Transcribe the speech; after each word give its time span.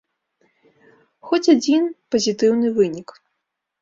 Хоць 1.31 1.43
адзін 1.55 1.83
пазітыўны 2.17 2.67
вынік. 2.79 3.09